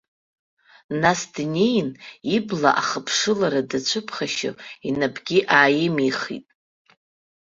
Нас 1.01 1.21
днеин, 1.35 1.89
ибла 2.35 2.71
ахԥшылара 2.81 3.61
дацәыԥхашьо, 3.69 4.51
инапгьы 4.87 5.39
ааимихит. 5.57 6.45